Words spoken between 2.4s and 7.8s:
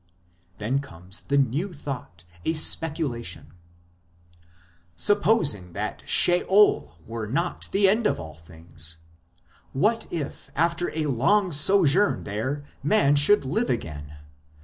a speculation: "Supposing that Sheol were not